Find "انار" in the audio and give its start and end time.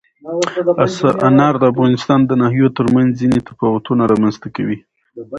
1.27-1.53